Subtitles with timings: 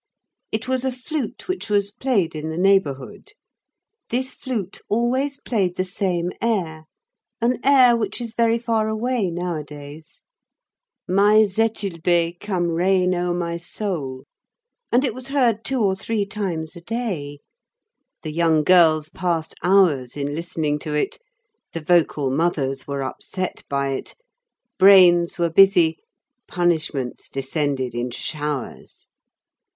[0.51, 3.33] It was a flute which was played in the neighborhood.
[4.09, 6.85] This flute always played the same air,
[7.39, 15.13] an air which is very far away nowadays,—"My Zétulbé, come reign o'er my soul,"—and it
[15.13, 17.37] was heard two or three times a day.
[18.23, 21.19] The young girls passed hours in listening to it,
[21.73, 24.15] the vocal mothers were upset by it,
[24.79, 25.99] brains were busy,
[26.47, 29.07] punishments descended in showers.